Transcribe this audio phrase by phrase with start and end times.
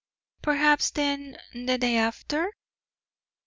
[0.41, 2.51] "Perhaps, then, the day after?"